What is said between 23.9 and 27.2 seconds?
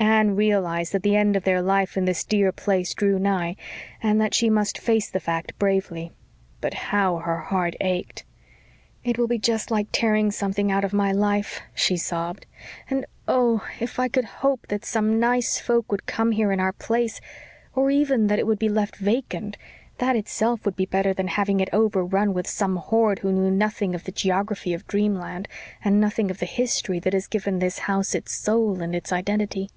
of the geography of dreamland, and nothing of the history that